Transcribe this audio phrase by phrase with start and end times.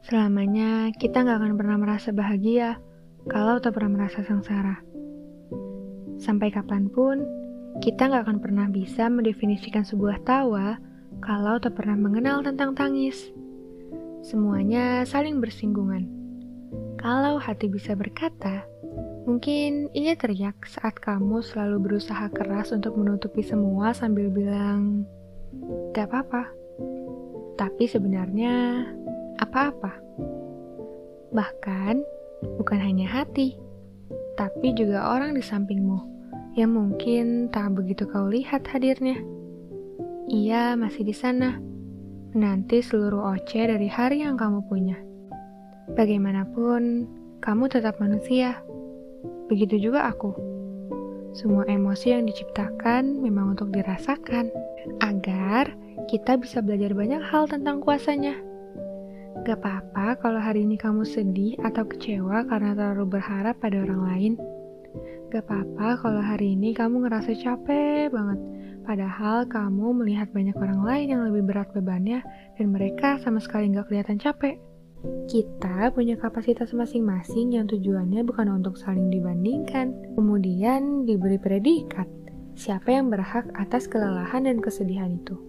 [0.00, 2.80] Selamanya kita nggak akan pernah merasa bahagia
[3.28, 4.80] kalau tak pernah merasa sengsara.
[6.16, 7.20] Sampai kapan pun,
[7.84, 10.80] kita nggak akan pernah bisa mendefinisikan sebuah tawa
[11.20, 13.28] kalau tak pernah mengenal tentang tangis.
[14.24, 16.08] Semuanya saling bersinggungan.
[16.96, 18.64] Kalau hati bisa berkata,
[19.24, 25.04] mungkin ia teriak saat kamu selalu berusaha keras untuk menutupi semua sambil bilang,
[25.92, 26.52] "Gak apa-apa."
[27.56, 28.84] Tapi sebenarnya
[29.40, 29.92] apa-apa.
[31.32, 31.94] Bahkan,
[32.60, 33.56] bukan hanya hati,
[34.36, 35.98] tapi juga orang di sampingmu
[36.58, 39.18] yang mungkin tak begitu kau lihat hadirnya.
[40.30, 41.58] Ia masih di sana,
[42.34, 44.98] menanti seluruh oce dari hari yang kamu punya.
[45.94, 47.06] Bagaimanapun,
[47.42, 48.62] kamu tetap manusia.
[49.50, 50.34] Begitu juga aku.
[51.34, 54.50] Semua emosi yang diciptakan memang untuk dirasakan,
[55.02, 55.70] agar
[56.10, 58.49] kita bisa belajar banyak hal tentang kuasanya.
[59.40, 64.32] Gak apa-apa kalau hari ini kamu sedih atau kecewa karena terlalu berharap pada orang lain.
[65.32, 68.36] Gak apa-apa kalau hari ini kamu ngerasa capek banget,
[68.84, 72.20] padahal kamu melihat banyak orang lain yang lebih berat bebannya
[72.60, 74.60] dan mereka sama sekali gak kelihatan capek.
[75.24, 82.04] Kita punya kapasitas masing-masing yang tujuannya bukan untuk saling dibandingkan, kemudian diberi predikat
[82.60, 85.40] siapa yang berhak atas kelelahan dan kesedihan itu.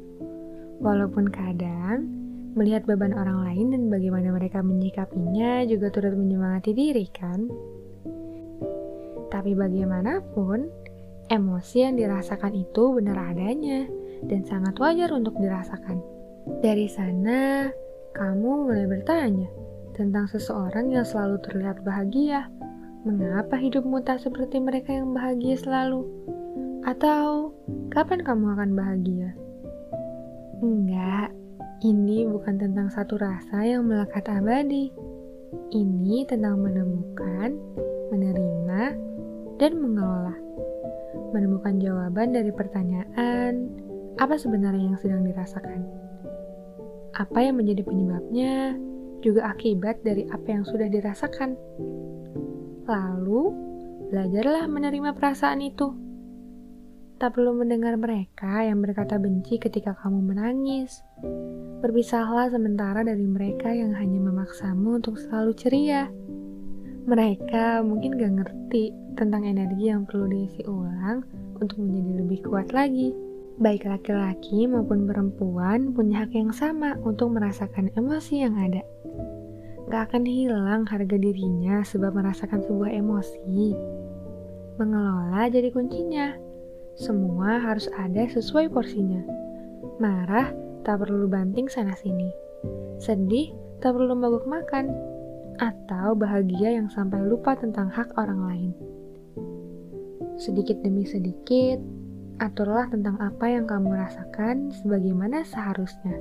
[0.80, 2.08] Walaupun kadang
[2.52, 7.48] Melihat beban orang lain dan bagaimana mereka menyikapinya juga turut menyemangati diri, kan?
[9.32, 10.68] Tapi bagaimanapun,
[11.32, 13.88] emosi yang dirasakan itu benar adanya
[14.28, 16.04] dan sangat wajar untuk dirasakan.
[16.60, 17.72] Dari sana,
[18.12, 19.48] kamu mulai bertanya
[19.96, 22.52] tentang seseorang yang selalu terlihat bahagia.
[23.08, 26.04] Mengapa hidupmu tak seperti mereka yang bahagia selalu?
[26.84, 27.56] Atau
[27.90, 29.30] kapan kamu akan bahagia?
[30.62, 31.34] Enggak,
[31.82, 34.94] ini bukan tentang satu rasa yang melekat abadi.
[35.74, 37.58] Ini tentang menemukan,
[38.14, 38.82] menerima,
[39.58, 40.38] dan mengelola.
[41.34, 43.74] Menemukan jawaban dari pertanyaan,
[44.22, 45.82] apa sebenarnya yang sedang dirasakan?
[47.18, 48.78] Apa yang menjadi penyebabnya,
[49.26, 51.58] juga akibat dari apa yang sudah dirasakan.
[52.86, 53.42] Lalu,
[54.14, 56.01] belajarlah menerima perasaan itu.
[57.22, 61.06] Tak perlu mendengar mereka yang berkata benci ketika kamu menangis
[61.86, 66.10] Berpisahlah sementara dari mereka yang hanya memaksamu untuk selalu ceria.
[67.06, 71.22] Mereka mungkin gak ngerti tentang energi yang perlu diisi ulang
[71.62, 73.14] untuk menjadi lebih kuat lagi.
[73.62, 78.82] Baik laki-laki maupun perempuan punya hak yang sama untuk merasakan emosi yang ada.
[79.94, 83.78] Gak akan hilang harga dirinya sebab merasakan sebuah emosi.
[84.82, 86.51] Mengelola jadi kuncinya.
[87.00, 89.24] Semua harus ada sesuai porsinya.
[90.02, 90.52] Marah
[90.84, 92.28] tak perlu banting sana-sini.
[93.00, 94.92] Sedih, tak perlu mogok makan.
[95.62, 98.72] Atau bahagia yang sampai lupa tentang hak orang lain.
[100.42, 101.78] Sedikit demi sedikit,
[102.42, 106.18] aturlah tentang apa yang kamu rasakan sebagaimana seharusnya.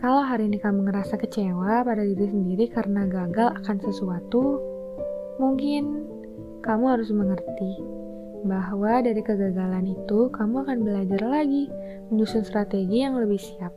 [0.00, 4.56] Kalau hari ini kamu ngerasa kecewa pada diri sendiri karena gagal akan sesuatu,
[5.36, 6.08] mungkin
[6.64, 7.72] kamu harus mengerti
[8.42, 11.70] bahwa dari kegagalan itu kamu akan belajar lagi
[12.10, 13.70] menyusun strategi yang lebih siap,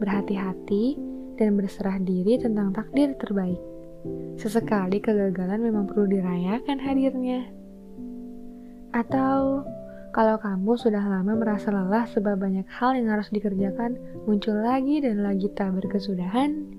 [0.00, 0.96] berhati-hati,
[1.34, 3.58] dan berserah diri tentang takdir terbaik.
[4.36, 7.48] Sesekali kegagalan memang perlu dirayakan hadirnya.
[8.94, 9.66] Atau
[10.14, 13.98] kalau kamu sudah lama merasa lelah sebab banyak hal yang harus dikerjakan
[14.30, 16.70] muncul lagi dan lagi tak berkesudahan,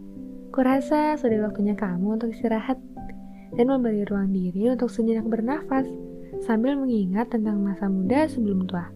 [0.55, 2.79] kurasa sudah waktunya kamu untuk istirahat
[3.59, 5.83] dan memberi ruang diri untuk sejenak bernafas
[6.43, 8.91] sambil mengingat tentang masa muda sebelum tua,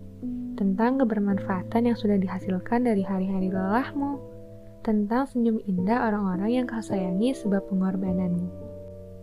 [0.60, 4.20] tentang kebermanfaatan yang sudah dihasilkan dari hari-hari lelahmu,
[4.84, 8.50] tentang senyum indah orang-orang yang kau sayangi sebab pengorbananmu,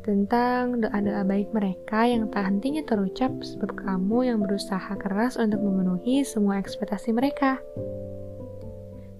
[0.00, 6.24] tentang doa-doa baik mereka yang tak hentinya terucap sebab kamu yang berusaha keras untuk memenuhi
[6.24, 7.60] semua ekspektasi mereka.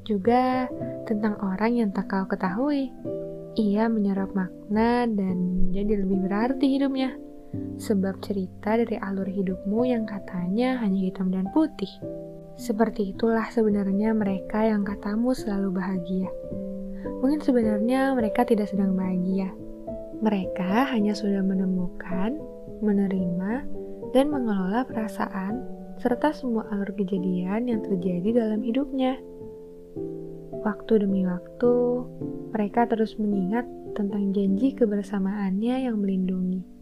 [0.06, 0.70] Juga
[1.04, 2.94] tentang orang yang tak kau ketahui,
[3.59, 7.25] ia menyerap makna dan jadi lebih berarti hidupnya
[7.76, 11.91] sebab cerita dari alur hidupmu yang katanya hanya hitam dan putih.
[12.56, 16.30] Seperti itulah sebenarnya mereka yang katamu selalu bahagia.
[17.20, 19.53] Mungkin sebenarnya mereka tidak sedang bahagia.
[20.24, 22.41] Mereka hanya sudah menemukan,
[22.80, 23.68] menerima,
[24.16, 25.60] dan mengelola perasaan
[26.00, 29.20] serta semua alur kejadian yang terjadi dalam hidupnya.
[30.64, 31.72] Waktu demi waktu,
[32.56, 36.75] mereka terus mengingat tentang janji kebersamaannya yang melindungi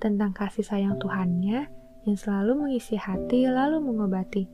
[0.00, 1.68] tentang kasih sayang Tuhannya
[2.08, 4.48] yang selalu mengisi hati lalu mengobati.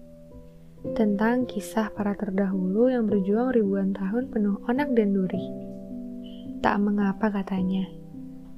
[0.99, 5.47] Tentang kisah para terdahulu yang berjuang ribuan tahun penuh onak dan duri.
[6.63, 7.87] Tak mengapa katanya.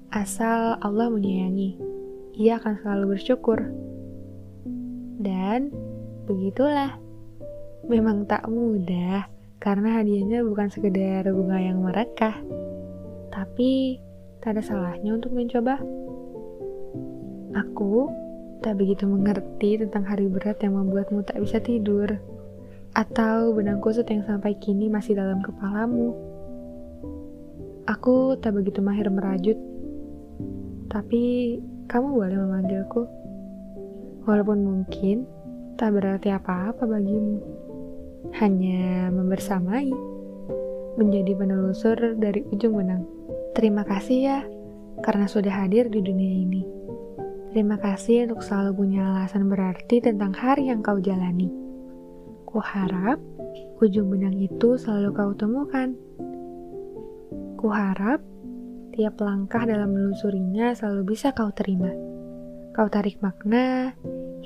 [0.09, 1.77] Asal Allah menyayangi,
[2.41, 3.61] ia akan selalu bersyukur.
[5.21, 5.69] Dan
[6.25, 6.97] begitulah.
[7.89, 9.29] Memang tak mudah
[9.61, 12.37] karena hadiahnya bukan sekedar bunga yang merekah.
[13.33, 14.01] Tapi
[14.41, 15.81] tak ada salahnya untuk mencoba.
[17.57, 18.13] Aku
[18.61, 22.11] tak begitu mengerti tentang hari berat yang membuatmu tak bisa tidur
[22.97, 26.13] atau benang kusut yang sampai kini masih dalam kepalamu.
[27.89, 29.57] Aku tak begitu mahir merajut,
[30.93, 31.57] tapi
[31.89, 33.03] kamu boleh memanggilku.
[34.29, 35.25] Walaupun mungkin
[35.81, 37.41] tak berarti apa-apa bagimu.
[38.37, 39.89] Hanya membersamai,
[41.01, 43.09] menjadi penelusur dari ujung benang.
[43.57, 44.39] Terima kasih ya,
[45.01, 46.63] karena sudah hadir di dunia ini.
[47.59, 51.51] Terima kasih untuk selalu punya alasan berarti tentang hari yang kau jalani.
[52.47, 53.19] Kuharap
[53.83, 55.91] ujung benang itu selalu kau temukan.
[57.59, 58.23] Kuharap
[58.95, 61.91] tiap langkah dalam menelusurinya selalu bisa kau terima.
[62.79, 63.91] Kau tarik makna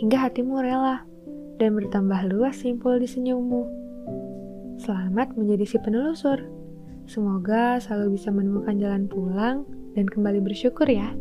[0.00, 1.04] hingga hatimu rela
[1.60, 3.68] dan bertambah luas simpul di senyummu.
[4.80, 6.40] Selamat menjadi si penelusur.
[7.04, 11.12] Semoga selalu bisa menemukan jalan pulang dan kembali bersyukur ya.